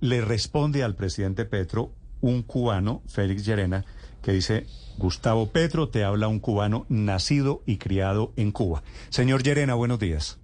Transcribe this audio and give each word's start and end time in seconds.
Le 0.00 0.20
responde 0.20 0.82
al 0.82 0.94
presidente 0.94 1.44
Petro 1.44 1.92
un 2.20 2.42
cubano, 2.42 3.02
Félix 3.06 3.44
Llerena, 3.44 3.84
que 4.22 4.32
dice: 4.32 4.66
Gustavo 4.98 5.46
Petro, 5.50 5.88
te 5.88 6.04
habla 6.04 6.28
un 6.28 6.40
cubano 6.40 6.86
nacido 6.88 7.62
y 7.66 7.76
criado 7.76 8.32
en 8.36 8.52
Cuba. 8.52 8.82
Señor 9.10 9.42
Llerena, 9.42 9.74
buenos 9.74 9.98
días. 9.98 10.38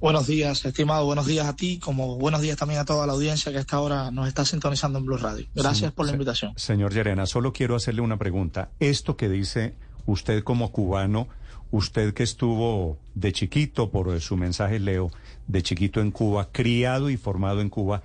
Buenos 0.00 0.26
días, 0.26 0.64
estimado. 0.64 1.06
Buenos 1.06 1.26
días 1.26 1.46
a 1.46 1.54
ti, 1.54 1.78
como 1.78 2.16
buenos 2.16 2.40
días 2.40 2.56
también 2.56 2.80
a 2.80 2.84
toda 2.84 3.06
la 3.06 3.12
audiencia 3.12 3.52
que 3.52 3.58
a 3.58 3.60
esta 3.60 3.78
hora 3.78 4.10
nos 4.10 4.26
está 4.26 4.44
sintonizando 4.44 4.98
en 4.98 5.04
Blue 5.04 5.16
Radio. 5.16 5.46
Gracias 5.54 5.90
Sí, 5.90 5.94
por 5.94 6.06
la 6.06 6.12
invitación. 6.12 6.52
Señor 6.56 6.92
Llerena, 6.92 7.24
solo 7.26 7.52
quiero 7.52 7.76
hacerle 7.76 8.00
una 8.00 8.18
pregunta. 8.18 8.70
Esto 8.80 9.16
que 9.16 9.28
dice 9.28 9.76
usted 10.06 10.42
como 10.42 10.72
cubano, 10.72 11.28
usted 11.70 12.14
que 12.14 12.22
estuvo 12.22 12.98
de 13.14 13.32
chiquito, 13.32 13.90
por 13.90 14.20
su 14.20 14.36
mensaje 14.36 14.78
leo, 14.78 15.10
de 15.46 15.62
chiquito 15.62 16.00
en 16.00 16.10
Cuba, 16.10 16.48
criado 16.52 17.10
y 17.10 17.16
formado 17.16 17.60
en 17.60 17.70
Cuba, 17.70 18.02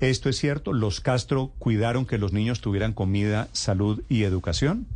¿esto 0.00 0.28
es 0.28 0.36
cierto? 0.38 0.72
¿Los 0.72 1.00
Castro 1.00 1.52
cuidaron 1.58 2.06
que 2.06 2.18
los 2.18 2.32
niños 2.32 2.60
tuvieran 2.60 2.92
comida, 2.92 3.48
salud 3.52 4.02
y 4.08 4.24
educación? 4.24 4.86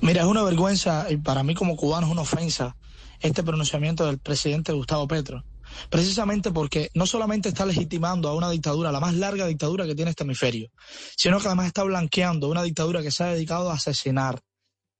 Mira, 0.00 0.22
es 0.22 0.26
una 0.26 0.42
vergüenza 0.42 1.06
y 1.10 1.16
para 1.16 1.42
mí 1.42 1.54
como 1.54 1.76
cubano 1.76 2.06
es 2.06 2.12
una 2.12 2.22
ofensa 2.22 2.76
este 3.20 3.42
pronunciamiento 3.42 4.06
del 4.06 4.18
presidente 4.18 4.72
Gustavo 4.72 5.08
Petro. 5.08 5.44
Precisamente 5.90 6.52
porque 6.52 6.90
no 6.94 7.06
solamente 7.06 7.48
está 7.48 7.66
legitimando 7.66 8.28
a 8.28 8.34
una 8.34 8.50
dictadura, 8.50 8.92
la 8.92 9.00
más 9.00 9.14
larga 9.14 9.46
dictadura 9.46 9.84
que 9.86 9.94
tiene 9.94 10.10
este 10.10 10.24
hemisferio, 10.24 10.70
sino 11.16 11.40
que 11.40 11.46
además 11.46 11.66
está 11.66 11.82
blanqueando 11.82 12.48
una 12.48 12.62
dictadura 12.62 13.02
que 13.02 13.10
se 13.10 13.24
ha 13.24 13.28
dedicado 13.28 13.70
a 13.70 13.74
asesinar, 13.74 14.40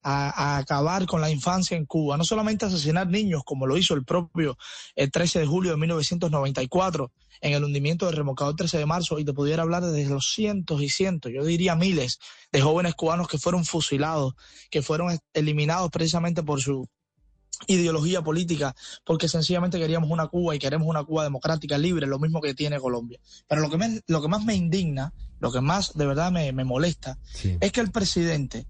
a, 0.09 0.31
a 0.55 0.59
acabar 0.59 1.05
con 1.07 1.21
la 1.21 1.31
infancia 1.31 1.77
en 1.77 1.85
Cuba. 1.85 2.17
No 2.17 2.23
solamente 2.25 2.65
asesinar 2.65 3.09
niños, 3.09 3.43
como 3.45 3.67
lo 3.67 3.77
hizo 3.77 3.95
el 3.95 4.05
propio 4.05 4.57
el 4.95 5.11
13 5.11 5.41
de 5.41 5.47
julio 5.47 5.73
de 5.73 5.77
1994 5.79 7.11
en 7.41 7.53
el 7.55 7.65
hundimiento 7.65 8.07
del 8.07 8.15
remolcador 8.15 8.55
13 8.55 8.79
de 8.79 8.87
marzo, 8.87 9.19
y 9.19 9.25
te 9.25 9.33
pudiera 9.33 9.63
hablar 9.65 9.85
de 9.85 10.05
los 10.07 10.31
cientos 10.33 10.81
y 10.81 10.89
cientos, 10.89 11.33
yo 11.35 11.45
diría 11.45 11.75
miles 11.75 12.21
de 12.53 12.61
jóvenes 12.63 12.95
cubanos 12.95 13.27
que 13.27 13.37
fueron 13.39 13.65
fusilados, 13.65 14.35
que 14.71 14.81
fueron 14.81 15.19
eliminados 15.35 15.91
precisamente 15.91 16.43
por 16.45 16.61
su 16.63 16.89
ideología 17.67 18.23
política, 18.23 18.75
porque 19.05 19.29
sencillamente 19.29 19.79
queríamos 19.79 20.11
una 20.11 20.29
Cuba 20.29 20.55
y 20.55 20.59
queremos 20.59 20.87
una 20.89 21.05
Cuba 21.05 21.25
democrática, 21.25 21.79
libre, 21.79 22.07
lo 22.07 22.19
mismo 22.19 22.41
que 22.41 22.55
tiene 22.55 22.79
Colombia. 22.79 23.19
Pero 23.49 23.61
lo 23.63 23.71
que, 23.71 23.77
me- 23.79 24.01
lo 24.07 24.23
que 24.23 24.29
más 24.29 24.45
me 24.45 24.55
indigna, 24.55 25.13
lo 25.41 25.51
que 25.51 25.61
más 25.61 25.95
de 25.97 26.07
verdad 26.07 26.31
me, 26.31 26.53
me 26.53 26.65
molesta, 26.65 27.19
es 27.61 27.73
que 27.73 27.81
el 27.81 27.91
presidente 27.91 28.67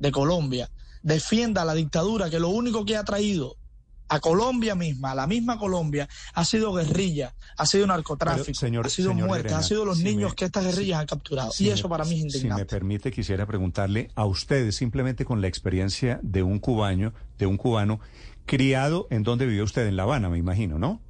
de 0.00 0.10
Colombia 0.10 0.68
defienda 1.02 1.64
la 1.64 1.74
dictadura 1.74 2.28
que 2.28 2.40
lo 2.40 2.48
único 2.48 2.84
que 2.84 2.96
ha 2.96 3.04
traído 3.04 3.56
a 4.08 4.18
Colombia 4.18 4.74
misma, 4.74 5.12
a 5.12 5.14
la 5.14 5.26
misma 5.28 5.56
Colombia, 5.56 6.08
ha 6.34 6.44
sido 6.44 6.72
guerrilla, 6.72 7.32
ha 7.56 7.64
sido 7.64 7.86
narcotráfico, 7.86 8.46
Pero, 8.46 8.58
señor- 8.58 8.86
ha 8.86 8.88
sido 8.90 9.12
señor 9.12 9.28
muerte, 9.28 9.44
Llerena, 9.50 9.60
ha 9.60 9.62
sido 9.62 9.84
los 9.84 9.98
si 9.98 10.04
niños 10.04 10.30
me- 10.32 10.34
que 10.36 10.44
estas 10.46 10.64
guerrillas 10.64 10.98
han 10.98 11.06
capturado. 11.06 11.52
Si 11.52 11.64
y 11.64 11.68
me- 11.68 11.74
eso 11.74 11.88
para 11.88 12.04
mí 12.04 12.10
es 12.14 12.16
Si 12.16 12.22
me 12.24 12.26
indignante. 12.32 12.64
permite, 12.66 13.12
quisiera 13.12 13.46
preguntarle 13.46 14.10
a 14.16 14.24
ustedes, 14.26 14.74
simplemente 14.74 15.24
con 15.24 15.40
la 15.40 15.46
experiencia 15.46 16.18
de 16.24 16.42
un 16.42 16.58
cubano, 16.58 17.12
de 17.38 17.46
un 17.46 17.56
cubano 17.56 18.00
criado 18.46 19.06
en 19.10 19.22
donde 19.22 19.46
vivió 19.46 19.62
usted, 19.62 19.86
en 19.86 19.94
La 19.94 20.02
Habana, 20.02 20.28
me 20.28 20.38
imagino, 20.38 20.78
¿no? 20.80 21.00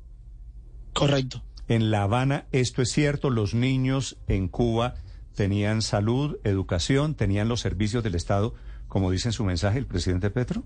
Correcto. 0.93 1.43
En 1.69 1.91
La 1.91 2.03
Habana, 2.03 2.47
esto 2.53 2.83
es 2.83 2.91
cierto, 2.91 3.31
los 3.31 3.55
niños 3.55 4.19
en 4.29 4.49
Cuba 4.49 4.95
tenían 5.35 5.81
salud, 5.83 6.37
educación, 6.45 7.15
tenían 7.15 7.49
los 7.49 7.61
servicios 7.61 8.03
del 8.05 8.15
Estado, 8.17 8.55
como 8.91 9.11
dice 9.11 9.29
en 9.29 9.33
su 9.33 9.45
mensaje 9.45 9.79
el 9.79 9.87
presidente 9.87 10.29
Petro. 10.31 10.63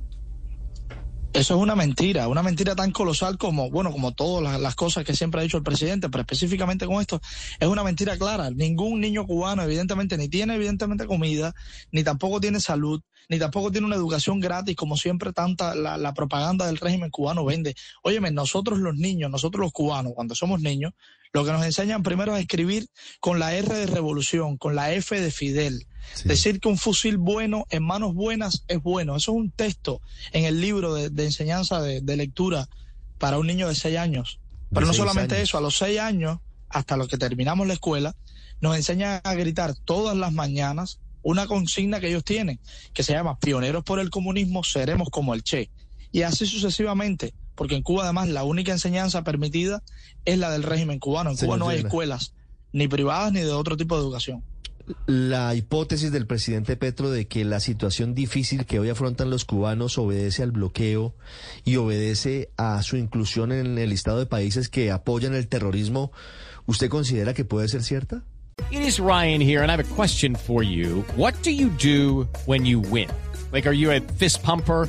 Eso 1.35 1.57
es 1.57 1.61
una 1.61 1.75
mentira, 1.75 2.29
una 2.29 2.45
mentira 2.45 2.75
tan 2.75 2.91
colosal 2.93 3.37
como, 3.37 3.69
bueno, 3.69 3.91
como 3.91 4.15
todas 4.15 4.61
las, 4.61 4.75
cosas 4.77 5.05
que 5.05 5.15
siempre 5.15 5.41
ha 5.41 5.43
dicho 5.43 5.57
el 5.57 5.65
presidente, 5.65 6.09
pero 6.09 6.23
específicamente 6.23 6.87
con 6.87 7.01
esto, 7.01 7.21
es 7.59 7.69
una 7.69 7.83
mentira 7.83 8.17
clara. 8.17 8.51
Ningún 8.51 9.01
niño 9.01 9.27
cubano, 9.27 9.63
evidentemente, 9.63 10.17
ni 10.17 10.29
tiene, 10.29 10.55
evidentemente, 10.55 11.07
comida, 11.07 11.53
ni 11.91 12.05
tampoco 12.05 12.41
tiene 12.41 12.61
salud, 12.61 13.03
ni 13.29 13.41
tampoco 13.41 13.73
tiene 13.73 13.87
una 13.87 13.97
educación 13.97 14.39
gratis, 14.39 14.77
como 14.77 14.97
siempre 14.97 15.33
tanta 15.33 15.75
la, 15.75 16.15
propaganda 16.15 16.67
del 16.67 16.79
régimen 16.79 17.11
cubano 17.11 17.45
vende. 17.45 17.75
Óyeme, 18.05 18.31
nosotros 18.31 18.79
los 18.79 18.95
niños, 18.95 19.29
nosotros 19.29 19.61
los 19.61 19.73
cubanos, 19.73 20.13
cuando 20.15 20.37
somos 20.37 20.61
niños, 20.61 20.93
lo 21.33 21.45
que 21.45 21.51
nos 21.51 21.65
enseñan 21.65 22.05
primero 22.05 22.37
es 22.37 22.43
escribir 22.43 22.87
con 23.19 23.41
la 23.41 23.55
R 23.55 23.75
de 23.75 23.87
revolución, 23.87 24.57
con 24.57 24.77
la 24.77 24.93
F 24.93 25.21
de 25.21 25.33
Fidel. 25.33 25.89
Decir 26.25 26.60
que 26.60 26.69
un 26.69 26.78
fusil 26.78 27.19
bueno 27.19 27.66
en 27.70 27.82
manos 27.82 28.15
buenas 28.15 28.65
es 28.69 28.82
bueno. 28.82 29.16
Eso 29.16 29.32
es 29.32 29.37
un 29.37 29.50
texto 29.50 30.00
en 30.32 30.44
el 30.44 30.60
libro 30.60 30.94
de, 30.94 31.10
de 31.10 31.25
enseñanza 31.25 31.81
de, 31.81 32.00
de 32.00 32.16
lectura 32.16 32.69
para 33.19 33.38
un 33.38 33.47
niño 33.47 33.69
de 33.69 33.75
seis 33.75 33.98
años. 33.98 34.41
Pero 34.72 34.87
no 34.87 34.92
solamente 34.92 35.37
años. 35.37 35.48
eso, 35.48 35.59
a 35.59 35.60
los 35.60 35.76
seis 35.76 35.98
años, 36.00 36.38
hasta 36.69 36.97
los 36.97 37.09
que 37.09 37.19
terminamos 37.19 37.66
la 37.66 37.75
escuela, 37.75 38.16
nos 38.60 38.76
enseñan 38.76 39.20
a 39.25 39.34
gritar 39.34 39.75
todas 39.75 40.16
las 40.16 40.32
mañanas 40.32 41.00
una 41.25 41.47
consigna 41.47 42.00
que 42.00 42.09
ellos 42.09 42.22
tienen, 42.22 42.60
que 42.92 43.03
se 43.03 43.12
llama 43.12 43.38
Pioneros 43.38 43.82
por 43.82 43.98
el 43.98 44.10
comunismo, 44.10 44.62
seremos 44.62 45.09
como 45.10 45.34
el 45.34 45.42
Che. 45.42 45.71
Y 46.12 46.22
así 46.22 46.47
sucesivamente, 46.47 47.34
porque 47.54 47.75
en 47.75 47.82
Cuba 47.82 48.04
además 48.04 48.28
la 48.28 48.44
única 48.44 48.72
enseñanza 48.72 49.25
permitida 49.25 49.82
es 50.25 50.38
la 50.38 50.50
del 50.50 50.62
régimen 50.62 50.98
cubano. 50.98 51.31
En 51.31 51.36
Cuba 51.36 51.56
no 51.56 51.69
hay 51.69 51.78
escuelas, 51.78 52.34
ni 52.72 52.88
privadas 52.88 53.32
ni 53.32 53.41
de 53.41 53.53
otro 53.53 53.76
tipo 53.76 53.97
de 53.97 54.03
educación. 54.03 54.44
La 55.06 55.55
hipótesis 55.55 56.12
del 56.12 56.27
presidente 56.27 56.77
Petro 56.77 57.11
de 57.11 57.27
que 57.27 57.45
la 57.45 57.61
situación 57.61 58.15
difícil 58.15 58.67
que 58.67 58.78
hoy 58.78 58.91
afrontan 58.91 59.31
los 59.31 59.45
cubanos 59.45 59.97
obedece 59.97 60.43
al 60.43 60.50
bloqueo 60.50 61.15
y 61.65 61.77
obedece 61.77 62.50
a 62.56 62.83
su 62.83 62.97
inclusión 62.97 63.53
en 63.53 63.78
el 63.78 63.91
listado 63.91 64.19
de 64.19 64.27
países 64.27 64.69
que 64.69 64.91
apoyan 64.91 65.34
el 65.34 65.49
terrorismo, 65.49 66.12
¿usted 66.67 66.89
considera 66.89 67.33
que 67.33 67.45
puede 67.45 67.69
ser 67.69 67.83
cierta? 67.83 68.25
It 68.71 68.81
is 68.81 68.99
Ryan 68.99 69.41
here, 69.41 69.62
and 69.62 69.71
I 69.71 69.75
have 69.75 69.81
a 69.81 69.95
question 69.95 70.37
for 70.37 70.62
you. 70.62 71.05
What 71.16 71.34
do 71.43 71.51
you 71.51 71.71
do 71.71 72.28
when 72.47 72.65
you 72.65 72.81
win? 72.81 73.09
Like, 73.53 73.66
are 73.66 73.75
you 73.75 73.91
a 73.91 74.01
fist 74.01 74.43
pumper? 74.43 74.89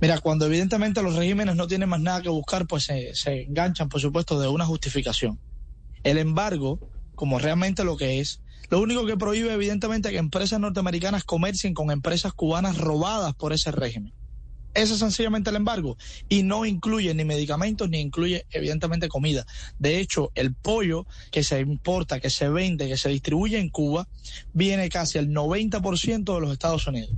Mira, 0.00 0.20
cuando 0.20 0.46
evidentemente 0.46 1.02
los 1.02 1.16
regímenes 1.16 1.56
no 1.56 1.66
tienen 1.66 1.88
más 1.88 2.00
nada 2.00 2.22
que 2.22 2.28
buscar, 2.28 2.66
pues 2.68 2.84
se, 2.84 3.42
enganchan, 3.42 3.88
por 3.88 4.00
supuesto, 4.00 4.38
de 4.38 4.46
una 4.46 4.64
justificación. 4.64 5.40
El 6.04 6.18
embargo, 6.18 6.78
como 7.16 7.40
realmente 7.40 7.82
lo 7.82 7.96
que 7.96 8.20
es, 8.20 8.40
lo 8.70 8.80
único 8.80 9.06
que 9.06 9.16
prohíbe 9.16 9.52
evidentemente 9.52 10.10
que 10.10 10.18
empresas 10.18 10.60
norteamericanas 10.60 11.24
comercien 11.24 11.74
con 11.74 11.90
empresas 11.90 12.32
cubanas 12.32 12.78
robadas 12.78 13.34
por 13.34 13.52
ese 13.52 13.72
régimen. 13.72 14.12
Ese 14.74 14.92
es 14.92 15.00
sencillamente 15.00 15.50
el 15.50 15.56
embargo. 15.56 15.96
Y 16.28 16.44
no 16.44 16.64
incluye 16.64 17.12
ni 17.12 17.24
medicamentos 17.24 17.90
ni 17.90 17.98
incluye 17.98 18.46
evidentemente 18.50 19.08
comida. 19.08 19.44
De 19.80 19.98
hecho, 19.98 20.30
el 20.36 20.54
pollo 20.54 21.06
que 21.32 21.42
se 21.42 21.58
importa, 21.58 22.20
que 22.20 22.30
se 22.30 22.48
vende, 22.48 22.86
que 22.86 22.96
se 22.96 23.08
distribuye 23.08 23.58
en 23.58 23.70
Cuba, 23.70 24.06
viene 24.52 24.88
casi 24.90 25.18
al 25.18 25.30
90% 25.30 26.34
de 26.34 26.40
los 26.40 26.52
Estados 26.52 26.86
Unidos. 26.86 27.10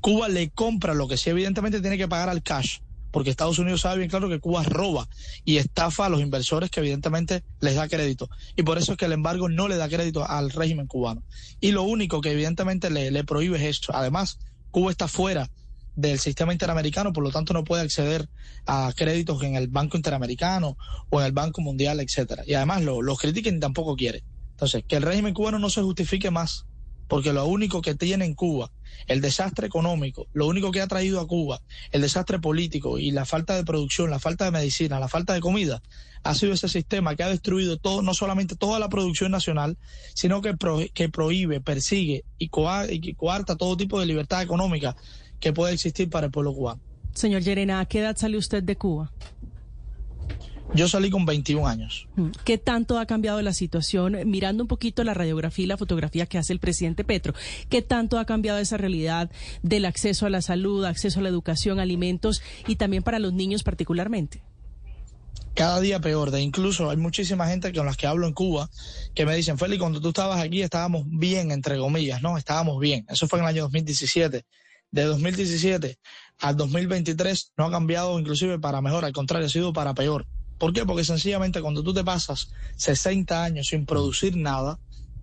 Cuba 0.00 0.28
le 0.28 0.50
compra 0.50 0.94
lo 0.94 1.08
que 1.08 1.16
sí 1.16 1.30
evidentemente 1.30 1.80
tiene 1.80 1.98
que 1.98 2.08
pagar 2.08 2.28
al 2.28 2.42
cash, 2.42 2.78
porque 3.10 3.30
Estados 3.30 3.58
Unidos 3.58 3.80
sabe 3.80 3.98
bien 3.98 4.10
claro 4.10 4.28
que 4.28 4.38
Cuba 4.40 4.62
roba 4.62 5.08
y 5.44 5.56
estafa 5.56 6.06
a 6.06 6.08
los 6.08 6.20
inversores 6.20 6.70
que 6.70 6.80
evidentemente 6.80 7.42
les 7.60 7.74
da 7.74 7.88
crédito. 7.88 8.28
Y 8.56 8.62
por 8.62 8.78
eso 8.78 8.92
es 8.92 8.98
que 8.98 9.06
el 9.06 9.12
embargo 9.12 9.48
no 9.48 9.66
le 9.68 9.76
da 9.76 9.88
crédito 9.88 10.28
al 10.28 10.50
régimen 10.50 10.86
cubano. 10.86 11.22
Y 11.60 11.72
lo 11.72 11.82
único 11.82 12.20
que 12.20 12.32
evidentemente 12.32 12.90
le, 12.90 13.10
le 13.10 13.24
prohíbe 13.24 13.56
es 13.58 13.64
esto. 13.64 13.92
Además, 13.94 14.38
Cuba 14.70 14.90
está 14.90 15.08
fuera 15.08 15.50
del 15.96 16.20
sistema 16.20 16.52
interamericano, 16.52 17.12
por 17.12 17.24
lo 17.24 17.30
tanto 17.30 17.52
no 17.52 17.64
puede 17.64 17.82
acceder 17.82 18.28
a 18.66 18.92
créditos 18.94 19.42
en 19.42 19.56
el 19.56 19.66
Banco 19.66 19.96
Interamericano 19.96 20.76
o 21.10 21.20
en 21.20 21.26
el 21.26 21.32
Banco 21.32 21.60
Mundial, 21.60 21.98
etcétera. 21.98 22.44
Y 22.46 22.54
además 22.54 22.82
lo- 22.84 23.02
los 23.02 23.18
critiquen 23.18 23.58
tampoco 23.58 23.96
quiere. 23.96 24.22
Entonces, 24.50 24.84
que 24.86 24.96
el 24.96 25.02
régimen 25.02 25.34
cubano 25.34 25.58
no 25.58 25.70
se 25.70 25.82
justifique 25.82 26.30
más, 26.30 26.66
porque 27.08 27.32
lo 27.32 27.46
único 27.46 27.80
que 27.82 27.94
tiene 27.96 28.26
en 28.26 28.34
Cuba 28.34 28.70
el 29.06 29.20
desastre 29.20 29.66
económico, 29.66 30.26
lo 30.32 30.46
único 30.46 30.70
que 30.70 30.80
ha 30.80 30.86
traído 30.86 31.20
a 31.20 31.26
Cuba, 31.26 31.60
el 31.92 32.02
desastre 32.02 32.38
político 32.38 32.98
y 32.98 33.10
la 33.10 33.24
falta 33.24 33.56
de 33.56 33.64
producción, 33.64 34.10
la 34.10 34.18
falta 34.18 34.44
de 34.44 34.50
medicina, 34.50 35.00
la 35.00 35.08
falta 35.08 35.34
de 35.34 35.40
comida, 35.40 35.82
ha 36.22 36.34
sido 36.34 36.52
ese 36.52 36.68
sistema 36.68 37.16
que 37.16 37.22
ha 37.22 37.28
destruido 37.28 37.78
todo, 37.78 38.02
no 38.02 38.14
solamente 38.14 38.56
toda 38.56 38.78
la 38.78 38.88
producción 38.88 39.30
nacional, 39.30 39.78
sino 40.14 40.42
que, 40.42 40.54
prohíbe, 41.08 41.60
persigue 41.60 42.24
y, 42.38 42.48
coarta 42.48 43.56
todo 43.56 43.76
tipo 43.76 44.00
de 44.00 44.06
libertad 44.06 44.42
económica 44.42 44.96
que 45.40 45.52
puede 45.52 45.74
existir 45.74 46.10
para 46.10 46.26
el 46.26 46.32
pueblo 46.32 46.52
cubano. 46.52 46.80
Señor 47.14 47.42
Llerena, 47.42 47.80
¿a 47.80 47.86
qué 47.86 48.00
edad 48.00 48.16
salió 48.16 48.38
usted 48.38 48.62
de 48.62 48.76
Cuba? 48.76 49.12
Yo 50.74 50.88
salí 50.88 51.10
con 51.10 51.24
21 51.24 51.66
años. 51.66 52.08
Mm. 52.16 52.28
¿Qué 52.44 52.58
tanto 52.58 52.98
ha 52.98 53.06
cambiado 53.06 53.40
la 53.42 53.52
situación? 53.52 54.16
Mirando 54.26 54.62
un 54.62 54.68
poquito 54.68 55.02
la 55.02 55.14
radiografía 55.14 55.64
y 55.64 55.68
la 55.68 55.76
fotografía 55.76 56.26
que 56.26 56.38
hace 56.38 56.52
el 56.52 56.60
presidente 56.60 57.04
Petro, 57.04 57.34
¿qué 57.68 57.82
tanto 57.82 58.18
ha 58.18 58.26
cambiado 58.26 58.58
esa 58.58 58.76
realidad 58.76 59.30
del 59.62 59.86
acceso 59.86 60.26
a 60.26 60.30
la 60.30 60.42
salud, 60.42 60.84
acceso 60.84 61.20
a 61.20 61.22
la 61.22 61.28
educación, 61.28 61.80
alimentos 61.80 62.42
y 62.66 62.76
también 62.76 63.02
para 63.02 63.18
los 63.18 63.32
niños 63.32 63.62
particularmente? 63.62 64.42
Cada 65.54 65.80
día 65.80 66.00
peor. 66.00 66.30
De 66.30 66.40
incluso 66.40 66.90
hay 66.90 66.96
muchísima 66.96 67.48
gente 67.48 67.72
con 67.72 67.86
las 67.86 67.96
que 67.96 68.06
hablo 68.06 68.26
en 68.26 68.34
Cuba 68.34 68.68
que 69.14 69.24
me 69.24 69.34
dicen, 69.34 69.58
Félix, 69.58 69.80
cuando 69.80 70.00
tú 70.00 70.08
estabas 70.08 70.40
aquí 70.40 70.62
estábamos 70.62 71.04
bien, 71.06 71.50
entre 71.50 71.78
comillas, 71.78 72.22
¿no? 72.22 72.36
Estábamos 72.36 72.78
bien. 72.78 73.06
Eso 73.08 73.26
fue 73.26 73.38
en 73.38 73.46
el 73.46 73.48
año 73.48 73.62
2017 73.62 74.44
de 74.90 75.04
2017 75.04 75.98
al 76.40 76.56
2023 76.56 77.52
no 77.56 77.66
ha 77.66 77.70
cambiado 77.70 78.18
inclusive 78.18 78.58
para 78.58 78.80
mejor, 78.80 79.04
al 79.04 79.12
contrario, 79.12 79.46
ha 79.46 79.50
sido 79.50 79.72
para 79.72 79.94
peor. 79.94 80.26
¿Por 80.58 80.72
qué? 80.72 80.84
Porque 80.84 81.04
sencillamente 81.04 81.62
cuando 81.62 81.82
tú 81.82 81.94
te 81.94 82.04
pasas 82.04 82.50
60 82.76 83.44
años 83.44 83.68
sin 83.68 83.86
producir 83.86 84.36
nada, 84.36 84.78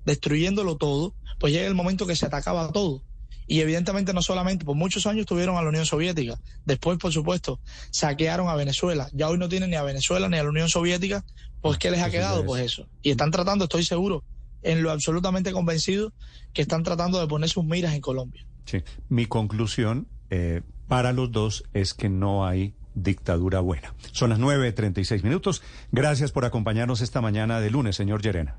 destruyéndolo 0.06 0.78
todo, 0.78 1.14
pues 1.40 1.54
llega 1.54 1.68
el 1.68 1.76
momento 1.76 2.08
que 2.08 2.16
se 2.16 2.30
te 2.30 2.36
acaba 2.36 2.72
todo. 2.72 3.04
Y 3.48 3.60
evidentemente 3.60 4.14
no 4.14 4.22
solamente, 4.22 4.66
por 4.66 4.76
muchos 4.76 5.06
años 5.06 5.26
tuvieron 5.26 5.58
a 5.58 5.62
la 5.62 5.70
Unión 5.70 5.86
Soviética, 5.86 6.40
después 6.66 6.98
por 6.98 7.14
supuesto 7.14 7.60
saquearon 7.92 8.48
a 8.48 8.56
Venezuela, 8.56 9.08
ya 9.14 9.30
hoy 9.30 9.38
no 9.38 9.50
tienen 9.50 9.70
ni 9.70 9.76
a 9.76 9.84
Venezuela 9.84 10.28
ni 10.30 10.38
a 10.38 10.44
la 10.44 10.50
Unión 10.50 10.68
Soviética, 10.68 11.24
pues 11.62 11.78
¿qué 11.78 11.92
les 11.92 12.02
ha 12.02 12.10
quedado? 12.10 12.44
Pues 12.46 12.64
eso. 12.64 12.88
Y 13.04 13.12
están 13.12 13.32
tratando, 13.32 13.66
estoy 13.66 13.84
seguro, 13.84 14.24
en 14.64 14.82
lo 14.82 14.92
absolutamente 14.92 15.52
convencido, 15.52 16.12
que 16.54 16.64
están 16.64 16.84
tratando 16.84 17.20
de 17.20 17.28
poner 17.28 17.50
sus 17.50 17.66
miras 17.66 17.94
en 17.94 18.02
Colombia. 18.02 18.46
Sí, 18.66 18.82
mi 19.10 19.28
conclusión 19.28 20.08
eh, 20.32 20.62
para 20.88 21.14
los 21.14 21.32
dos 21.32 21.64
es 21.74 21.94
que 21.94 22.10
no 22.10 22.48
hay 22.48 22.74
dictadura 22.96 23.60
buena. 23.60 23.94
Son 24.12 24.30
las 24.30 24.40
9.36 24.40 25.24
minutos. 25.24 25.62
Gracias 25.92 26.32
por 26.32 26.46
acompañarnos 26.46 27.02
esta 27.02 27.22
mañana 27.22 27.60
de 27.60 27.70
lunes, 27.70 27.96
señor 27.96 28.22
Llerena. 28.22 28.58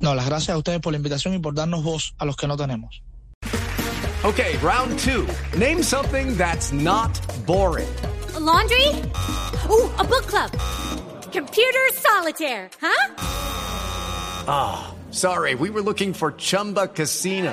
No, 0.00 0.14
las 0.14 0.26
gracias 0.26 0.54
a 0.54 0.58
ustedes 0.58 0.80
por 0.80 0.92
la 0.92 0.98
invitación 0.98 1.34
y 1.34 1.38
por 1.38 1.54
darnos 1.54 1.82
voz 1.82 2.14
a 2.18 2.26
los 2.26 2.36
que 2.36 2.46
no 2.46 2.56
tenemos. 2.56 3.02
Okay, 4.24 4.56
round 4.62 4.98
two. 4.98 5.26
Name 5.58 5.82
something 5.82 6.36
that's 6.36 6.72
not 6.72 7.10
boring. 7.46 7.88
laundry? 8.44 8.88
Ooh, 9.70 9.90
a 9.98 10.04
book 10.04 10.26
club. 10.26 10.50
Computer 11.32 11.80
solitaire, 11.92 12.70
huh? 12.80 13.14
Ah, 14.46 14.94
oh, 14.94 15.12
sorry, 15.12 15.54
we 15.54 15.70
were 15.70 15.82
looking 15.82 16.12
for 16.12 16.32
Chumba 16.32 16.88
Casino. 16.88 17.52